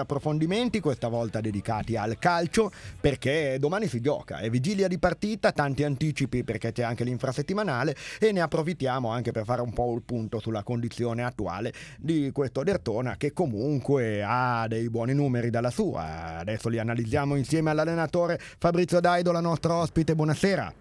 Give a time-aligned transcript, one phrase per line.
[0.00, 5.84] approfondimenti, questa volta dedicati al calcio, perché domani si gioca, è vigilia di partita, tanti
[5.84, 10.38] anticipi perché c'è anche l'infrasettimanale e ne approfittiamo anche per fare un po' il punto
[10.40, 16.38] sulla condizione attuale di questo Dertona che comunque ha dei buoni numeri dalla sua.
[16.38, 20.14] Adesso li analizziamo insieme all'allenatore Fabrizio Daido, la nostra ospite.
[20.14, 20.72] Buonasera.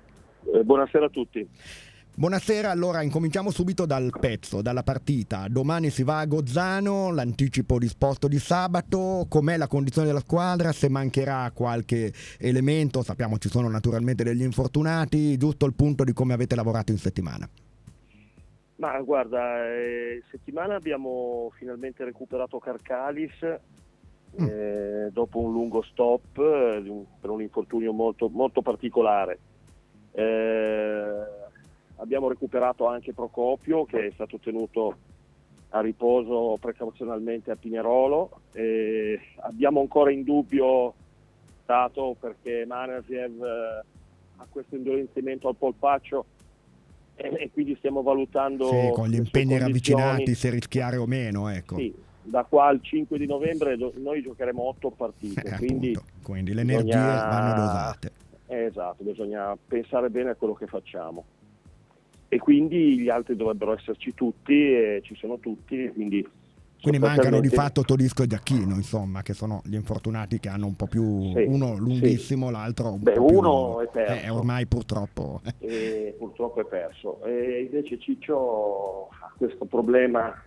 [0.54, 1.47] Eh, buonasera a tutti.
[2.15, 5.47] Buonasera, allora incominciamo subito dal pezzo, dalla partita.
[5.47, 10.89] Domani si va a Gozzano, l'anticipo disposto di sabato, com'è la condizione della squadra, se
[10.89, 16.55] mancherà qualche elemento, sappiamo ci sono naturalmente degli infortunati, giusto il punto di come avete
[16.55, 17.47] lavorato in settimana.
[18.75, 23.59] Ma guarda, eh, settimana abbiamo finalmente recuperato Carcalis
[24.41, 24.45] mm.
[24.45, 29.39] eh, dopo un lungo stop eh, per un infortunio molto, molto particolare.
[30.11, 31.37] Eh,
[31.99, 34.95] abbiamo recuperato anche Procopio che è stato tenuto
[35.69, 38.41] a riposo precauzionalmente a Pinerolo.
[38.53, 40.94] E abbiamo ancora in dubbio
[41.63, 43.83] stato perché Manasiev eh,
[44.38, 46.25] ha questo indolenzimento al polpaccio
[47.16, 51.50] e, e quindi stiamo valutando sì, con gli impegni ravvicinati se rischiare o meno.
[51.50, 51.75] Ecco.
[51.75, 56.61] Sì, da qua al 5 di novembre noi giocheremo otto partite, eh, quindi, quindi, le
[56.61, 57.28] energie bisogna...
[57.28, 58.11] vanno dosate.
[58.47, 61.23] Eh, esatto, bisogna pensare bene a quello che facciamo
[62.30, 66.25] e quindi gli altri dovrebbero esserci tutti e ci sono tutti, quindi
[66.81, 70.77] quindi mancano di fatto Todisco e Giacchino, insomma, che sono gli infortunati che hanno un
[70.77, 72.52] po' più sì, uno lunghissimo, sì.
[72.53, 74.25] l'altro un Beh, po' più uno è perso.
[74.25, 75.41] Eh, ormai purtroppo.
[75.59, 77.22] E purtroppo è perso.
[77.25, 80.41] E invece Ciccio ha questo problema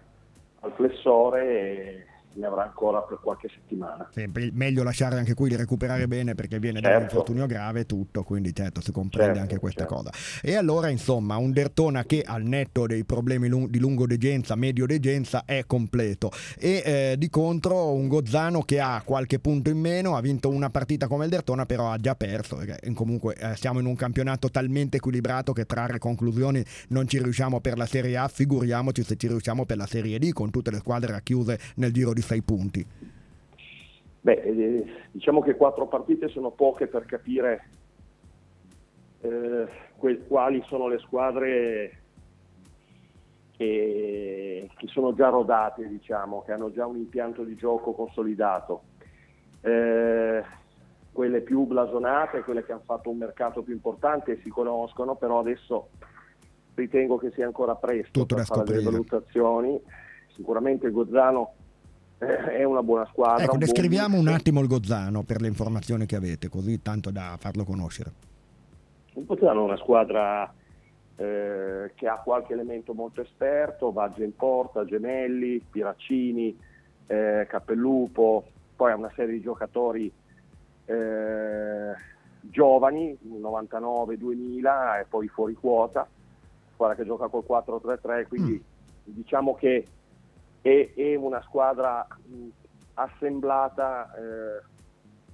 [0.61, 4.09] al flessore ne avrà ancora per qualche settimana.
[4.13, 6.89] Sempre meglio lasciare anche qui di recuperare bene perché viene certo.
[6.89, 7.17] da un certo.
[7.17, 9.95] infortunio grave e tutto, quindi certo si comprende certo, anche questa certo.
[9.95, 10.11] cosa.
[10.43, 15.65] E allora insomma un Dertona che al netto dei problemi lung- di lungodegenza, mediodegenza è
[15.67, 20.49] completo e eh, di contro un Gozzano che ha qualche punto in meno, ha vinto
[20.49, 23.95] una partita come il Dertona però ha già perso, perché comunque eh, siamo in un
[23.95, 29.17] campionato talmente equilibrato che trarre conclusioni non ci riusciamo per la Serie A, figuriamoci se
[29.17, 32.43] ci riusciamo per la Serie D con tutte le squadre racchiuse nel giro di sei
[32.43, 32.87] punti?
[34.21, 37.65] Beh, eh, diciamo che quattro partite sono poche per capire
[39.21, 39.67] eh,
[39.97, 41.99] que- quali sono le squadre
[43.57, 48.83] che, che, sono già rodate, diciamo, che hanno già un impianto di gioco consolidato.
[49.61, 50.43] Eh,
[51.13, 55.91] quelle più blasonate, quelle che hanno fatto un mercato più importante si conoscono, però adesso
[56.75, 59.81] ritengo che sia ancora presto Tutto per fare delle valutazioni.
[60.35, 61.55] Sicuramente Gozzano
[62.23, 63.45] è una buona squadra.
[63.45, 67.37] Ecco, un descriviamo un attimo il Gozzano per le informazioni che avete, così tanto da
[67.39, 68.13] farlo conoscere.
[69.15, 70.53] Il Gozzano è una squadra
[71.17, 76.57] eh, che ha qualche elemento molto esperto, Baggio in porta, Gemelli, Piraccini,
[77.07, 78.45] eh, Cappellupo,
[78.77, 80.11] poi ha una serie di giocatori
[80.85, 81.93] eh,
[82.41, 86.07] giovani, 99-2000 e poi fuori quota,
[86.73, 89.13] squadra che gioca col 4-3-3, quindi mm.
[89.13, 89.87] diciamo che
[90.63, 92.49] è, è una squadra mh,
[92.95, 94.63] assemblata eh,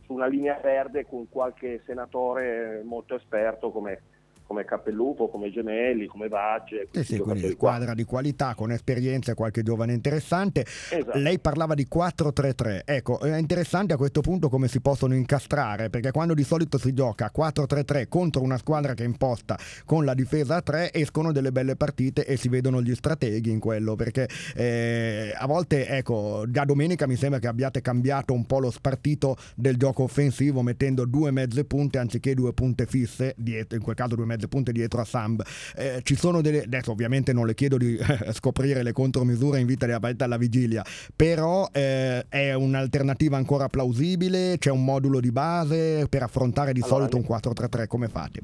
[0.05, 4.01] su una linea verde con qualche senatore molto esperto come
[4.49, 6.89] come Cappellupo, come Gemelli, come Vagge.
[6.91, 10.63] Sì, sì, quindi squadra di qualità con esperienza e qualche giovane interessante.
[10.63, 11.19] Esatto.
[11.19, 16.13] Lei parlava di 4-3-3, ecco, è interessante a questo punto come si possono incastrare, perché
[16.13, 20.57] quando di solito si gioca 4-3-3 contro una squadra che è imposta con la difesa
[20.57, 24.27] a 3, escono delle belle partite e si vedono gli strateghi in quello, perché
[24.57, 29.37] eh, a volte, ecco, già domenica mi sembra che abbiate cambiato un po' lo spartito
[29.55, 34.15] del gioco offensivo mettendo due mezze punte anziché due punte fisse, dietro, in quel caso
[34.15, 35.43] due mezze mezze punte dietro a Samb.
[35.77, 36.63] Eh, ci sono delle.
[36.63, 40.37] Adesso, ovviamente, non le chiedo di eh, scoprire le contromisure in vita della partita alla
[40.37, 40.85] vigilia,
[41.15, 44.57] però eh, è un'alternativa ancora plausibile.
[44.59, 47.87] C'è un modulo di base per affrontare di allora, solito un 4-3-3.
[47.89, 48.41] Come fate?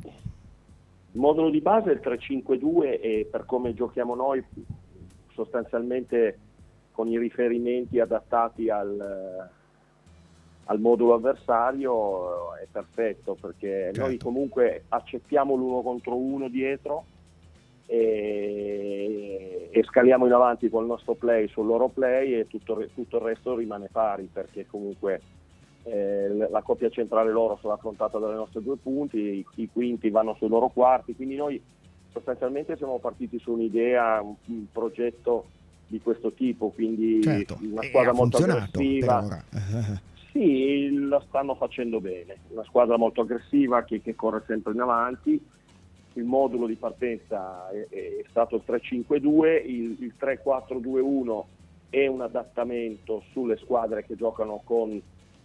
[1.12, 4.44] Il modulo di base è il 3-5-2 e per come giochiamo noi,
[5.32, 6.38] sostanzialmente
[6.90, 9.50] con i riferimenti adattati al
[10.66, 14.00] al modulo avversario è perfetto perché certo.
[14.00, 17.04] noi comunque accettiamo l'uno contro uno dietro
[17.86, 23.22] e, e, scaliamo in avanti col nostro play sul loro play e tutto, tutto il
[23.22, 25.20] resto rimane pari perché comunque
[25.82, 30.34] eh, la coppia centrale loro sarà affrontata dalle nostre due punti, i, i, quinti vanno
[30.38, 31.62] sui loro quarti, quindi noi
[32.10, 35.46] sostanzialmente siamo partiti su un'idea, un, un progetto
[35.86, 37.58] di questo tipo, quindi certo.
[37.60, 39.44] una squadra molto aggressiva.
[40.34, 42.38] Sì, la stanno facendo bene.
[42.48, 45.40] Una squadra molto aggressiva che, che corre sempre in avanti.
[46.14, 51.42] Il modulo di partenza è, è stato il 3-5-2, il, il 3-4-2-1
[51.88, 55.00] e un adattamento sulle squadre che giocano con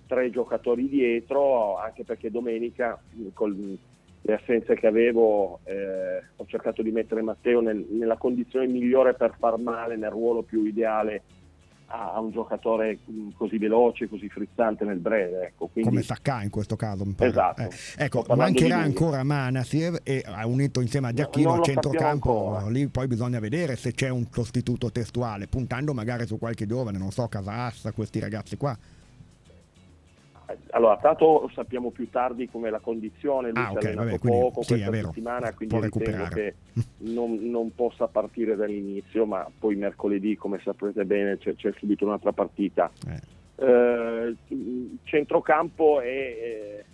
[0.07, 2.99] tre giocatori dietro, anche perché domenica
[3.33, 3.77] con
[4.21, 9.35] le assenze che avevo eh, ho cercato di mettere Matteo nel, nella condizione migliore per
[9.37, 11.21] far male nel ruolo più ideale
[11.89, 15.47] a, a un giocatore mm, così veloce, così frizzante nel breve.
[15.47, 15.67] Ecco.
[15.67, 15.89] Quindi...
[15.89, 17.05] Come Sacca in questo caso.
[17.17, 17.61] Esatto.
[17.61, 23.07] Eh, ecco, mancherà ancora Manasiev e ha unito insieme a Giacchino al centrocampo, lì poi
[23.07, 27.91] bisogna vedere se c'è un sostituto testuale, puntando magari su qualche giovane, non so, Casassa,
[27.91, 28.77] questi ragazzi qua.
[30.71, 34.61] Allora, Tato sappiamo più tardi come la condizione, lui ah, si okay, vabbè, quindi, poco
[34.63, 36.55] sì, questa settimana, quindi ritengo che
[37.09, 42.31] non, non, possa partire dall'inizio, ma poi mercoledì, come saprete bene, c'è, c'è subito un'altra
[42.31, 42.91] partita.
[43.07, 43.37] Eh.
[43.61, 44.35] Eh,
[45.03, 46.85] centrocampo è eh,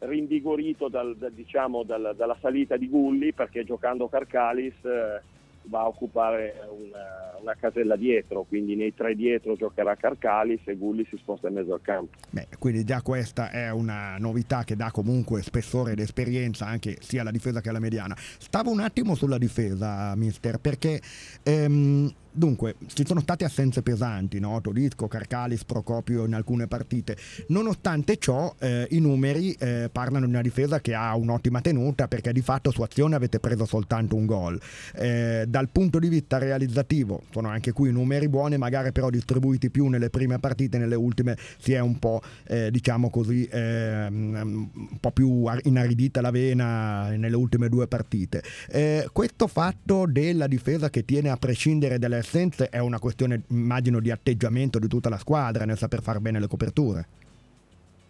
[0.00, 5.22] rinvigorito dal, da, diciamo, dal, dalla salita di Gulli perché giocando Carcalis eh,
[5.70, 11.06] va a occupare una, una, casella dietro, quindi nei tre dietro giocherà Carcalis e Gulli
[11.08, 12.16] si sposta in mezzo al campo.
[12.28, 17.20] Beh, quindi già questa è una novità che dà comunque spessore ed esperienza anche sia
[17.20, 18.16] alla difesa che alla mediana.
[18.16, 21.00] Stavo un attimo sulla difesa, mister, perché
[21.44, 24.60] ehm, Dunque, ci sono state assenze pesanti, no?
[24.60, 27.16] Todisco, Carcalis, Procopio in alcune partite.
[27.48, 32.32] Nonostante ciò, eh, i numeri eh, parlano di una difesa che ha un'ottima tenuta perché
[32.32, 34.60] di fatto su azione avete preso soltanto un gol.
[34.94, 39.88] Eh, dal punto di vista realizzativo, sono anche qui numeri buoni, magari però distribuiti più
[39.88, 45.10] nelle prime partite, nelle ultime si è un po', eh, diciamo così, ehm, un po'
[45.10, 48.42] più inaridita la vena nelle ultime due partite.
[48.68, 54.00] Eh, questo fatto della difesa che tiene a prescindere dalle assenze è una questione, immagino,
[54.00, 57.06] di atteggiamento di tutta la squadra nel saper fare bene le coperture.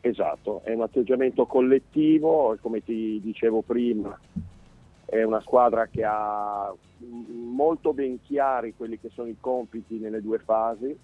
[0.03, 4.19] Esatto, è un atteggiamento collettivo, come ti dicevo prima,
[5.05, 10.39] è una squadra che ha molto ben chiari quelli che sono i compiti nelle due
[10.39, 10.97] fasi,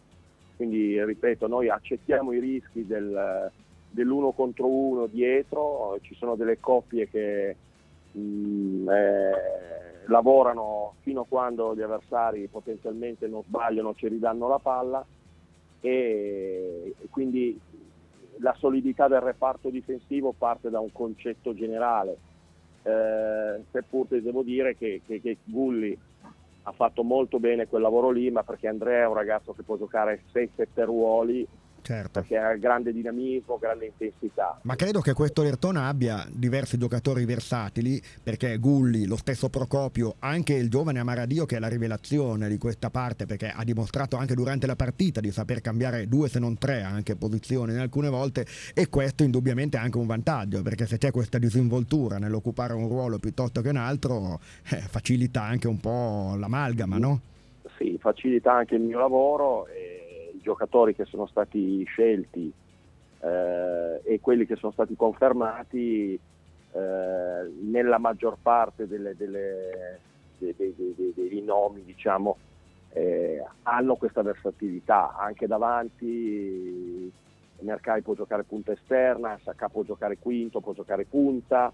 [0.57, 3.51] quindi ripeto, noi accettiamo i rischi del,
[3.91, 7.57] dell'uno contro uno dietro, ci sono delle coppie che
[8.13, 14.59] mh, mm, eh, lavorano fino a quando gli avversari potenzialmente non sbagliano, ci ridanno la
[14.59, 15.05] palla
[15.81, 17.59] e quindi
[18.39, 22.19] la solidità del reparto difensivo parte da un concetto generale,
[22.83, 25.97] eh, seppur devo dire che, che, che Gulli
[26.63, 29.77] ha fatto molto bene quel lavoro lì, ma perché Andrea è un ragazzo che può
[29.77, 31.47] giocare 6-7 ruoli
[31.87, 32.21] certo.
[32.21, 34.59] perché ha grande dinamismo, grande intensità.
[34.63, 40.55] Ma credo che questo Lertona abbia diversi giocatori versatili, perché Gulli, lo stesso Procopio, anche
[40.55, 44.67] il giovane Amaradio che è la rivelazione di questa parte, perché ha dimostrato anche durante
[44.67, 48.45] la partita di saper cambiare due se non tre anche posizioni in alcune volte
[48.75, 53.19] e questo indubbiamente è anche un vantaggio, perché se c'è questa disinvoltura nell'occupare un ruolo
[53.19, 54.41] piuttosto che un altro,
[54.71, 57.21] eh, facilita anche un po' l'amalgama, no?
[57.79, 59.67] Sì, facilita anche il mio lavoro.
[59.67, 59.96] E
[60.47, 62.53] giocatori che sono stati scelti
[63.21, 69.99] eh, e quelli che sono stati confermati eh, nella maggior parte delle, delle,
[70.39, 72.37] dei, dei, dei, nomi diciamo,
[72.93, 75.17] eh, hanno questa versatilità.
[75.17, 77.13] Anche davanti
[77.61, 81.73] Mercai può giocare punta esterna, Sacca può giocare quinto, può giocare punta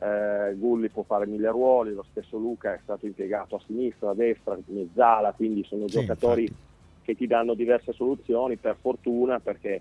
[0.00, 4.14] eh, Gulli può fare mille ruoli, lo stesso Luca è stato impiegato a sinistra, a
[4.14, 6.66] destra, mezzala, quindi sono sì, giocatori infatti
[7.08, 9.80] che ti danno diverse soluzioni, per fortuna, perché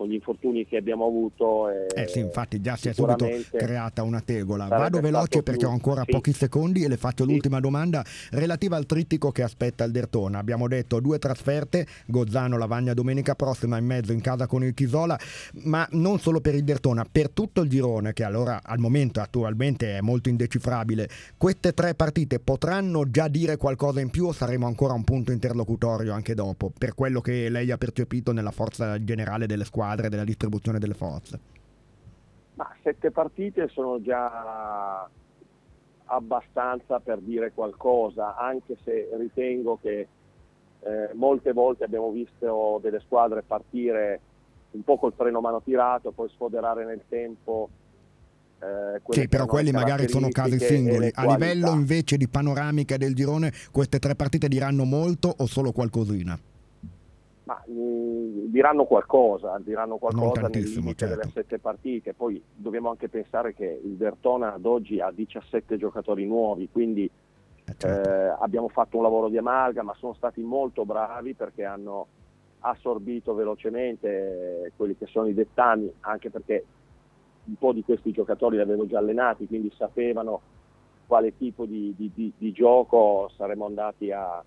[0.00, 1.68] con gli infortuni che abbiamo avuto.
[1.68, 4.66] Eh, eh sì, infatti già si è subito creata una tegola.
[4.66, 6.12] Vado veloce perché ho ancora sì.
[6.12, 7.30] pochi secondi e le faccio sì.
[7.30, 10.38] l'ultima domanda relativa al trittico che aspetta il Dertona.
[10.38, 15.18] Abbiamo detto due trasferte, Gozzano Lavagna domenica prossima in mezzo in casa con il Chisola,
[15.64, 19.98] ma non solo per il Dertona, per tutto il girone che allora al momento attualmente
[19.98, 21.10] è molto indecifrabile.
[21.36, 26.14] Queste tre partite potranno già dire qualcosa in più o saremo ancora un punto interlocutorio
[26.14, 29.88] anche dopo, per quello che lei ha percepito nella forza generale delle squadre?
[29.90, 31.40] Squadre, della distribuzione delle forze?
[32.54, 35.08] Ma sette partite sono già
[36.04, 40.08] abbastanza per dire qualcosa, anche se ritengo che
[40.80, 44.20] eh, molte volte abbiamo visto delle squadre partire
[44.72, 47.68] un po' col freno mano tirato, poi sfoderare nel tempo.
[48.60, 51.10] Eh, sì, però quelli magari sono casi singoli.
[51.14, 56.38] A livello invece di panoramica del girone, queste tre partite diranno molto o solo qualcosina?
[57.44, 61.16] Ma, mh, mm, diranno qualcosa, diranno qualcosa nel limite certo.
[61.16, 66.26] delle sette partite, poi dobbiamo anche pensare che il Vertona ad oggi ha 17 giocatori
[66.26, 68.08] nuovi, quindi eh, certo.
[68.08, 72.06] eh, abbiamo fatto un lavoro di amalga, ma sono stati molto bravi perché hanno
[72.60, 76.64] assorbito velocemente quelli che sono i dettami, anche perché
[77.44, 80.40] un po' di questi giocatori li avevo già allenati, quindi sapevano
[81.06, 84.44] quale tipo di, di, di, di gioco saremmo andati a,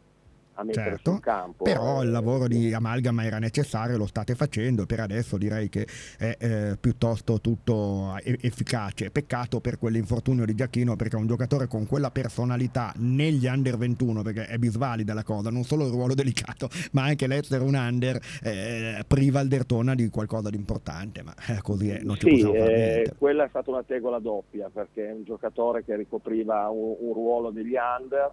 [0.56, 1.64] a mettere certo, sul campo.
[1.64, 6.36] Però il lavoro di amalgama era necessario, lo state facendo, per adesso direi che è
[6.40, 9.10] eh, piuttosto tutto efficace.
[9.12, 14.46] Peccato per quell'infortunio di Giacchino perché un giocatore con quella personalità negli under 21, perché
[14.48, 19.04] è bisvalida la cosa, non solo il ruolo delicato, ma anche l'essere un under, eh,
[19.08, 22.54] priva il Dertona di qualcosa di importante, ma eh, così è, non ci sì, possiamo
[22.54, 23.16] fare eh, niente.
[23.18, 27.52] quella è stata una tegola doppia perché è un giocatore che ricopriva un, un ruolo
[27.52, 28.32] degli under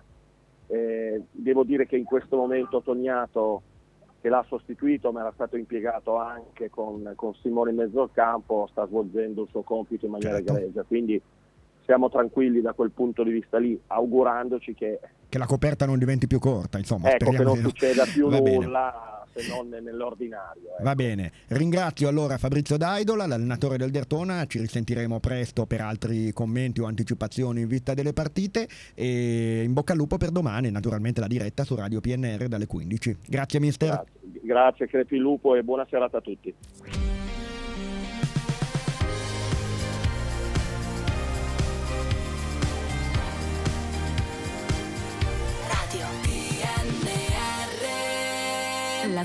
[0.71, 3.63] eh, devo dire che in questo momento Tognato,
[4.21, 8.69] che l'ha sostituito, ma era stato impiegato anche con, con Simone in mezzo al campo,
[8.71, 10.53] sta svolgendo il suo compito in maniera certo.
[10.55, 10.83] egregia.
[10.85, 11.21] Quindi
[11.85, 16.27] siamo tranquilli da quel punto di vista lì, augurandoci che, che la coperta non diventi
[16.27, 17.13] più corta, insomma.
[17.13, 17.69] Ecco, che non no.
[17.69, 19.20] succeda più nulla.
[19.33, 20.71] Se non nell'ordinario.
[20.75, 20.83] Ecco.
[20.83, 26.81] Va bene, ringrazio allora Fabrizio Daidola, l'allenatore del Dertona, ci risentiremo presto per altri commenti
[26.81, 31.27] o anticipazioni in vista delle partite e in bocca al lupo per domani, naturalmente la
[31.27, 33.17] diretta su Radio PNR dalle 15.
[33.27, 33.89] Grazie mister.
[33.89, 37.20] Grazie, Grazie crepi lupo e buona serata a tutti.